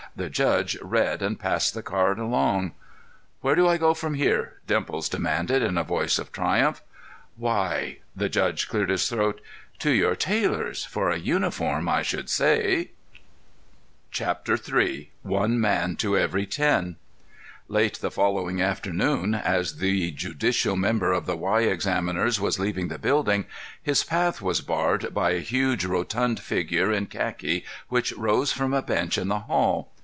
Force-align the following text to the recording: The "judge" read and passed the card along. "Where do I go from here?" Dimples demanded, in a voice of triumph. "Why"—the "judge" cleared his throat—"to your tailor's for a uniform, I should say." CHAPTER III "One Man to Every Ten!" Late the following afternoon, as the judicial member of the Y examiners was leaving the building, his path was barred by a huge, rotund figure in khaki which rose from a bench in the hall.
The 0.13 0.29
"judge" 0.29 0.77
read 0.81 1.21
and 1.21 1.39
passed 1.39 1.73
the 1.73 1.81
card 1.81 2.19
along. 2.19 2.73
"Where 3.39 3.55
do 3.55 3.69
I 3.69 3.77
go 3.77 3.93
from 3.93 4.15
here?" 4.15 4.55
Dimples 4.67 5.07
demanded, 5.07 5.63
in 5.63 5.77
a 5.77 5.85
voice 5.85 6.19
of 6.19 6.33
triumph. 6.33 6.81
"Why"—the 7.37 8.27
"judge" 8.27 8.67
cleared 8.67 8.89
his 8.89 9.07
throat—"to 9.09 9.89
your 9.91 10.17
tailor's 10.17 10.83
for 10.83 11.09
a 11.09 11.17
uniform, 11.17 11.87
I 11.87 12.01
should 12.01 12.29
say." 12.29 12.91
CHAPTER 14.11 14.57
III 14.59 15.11
"One 15.23 15.61
Man 15.61 15.95
to 15.97 16.17
Every 16.17 16.45
Ten!" 16.45 16.97
Late 17.69 18.01
the 18.01 18.11
following 18.11 18.61
afternoon, 18.61 19.33
as 19.33 19.77
the 19.77 20.11
judicial 20.11 20.75
member 20.75 21.13
of 21.13 21.25
the 21.25 21.37
Y 21.37 21.61
examiners 21.61 22.37
was 22.37 22.59
leaving 22.59 22.89
the 22.89 22.99
building, 22.99 23.45
his 23.81 24.03
path 24.03 24.41
was 24.41 24.59
barred 24.59 25.13
by 25.13 25.29
a 25.29 25.39
huge, 25.39 25.85
rotund 25.85 26.41
figure 26.41 26.91
in 26.91 27.05
khaki 27.05 27.63
which 27.87 28.11
rose 28.17 28.51
from 28.51 28.73
a 28.73 28.81
bench 28.81 29.17
in 29.17 29.29
the 29.29 29.39
hall. 29.39 29.87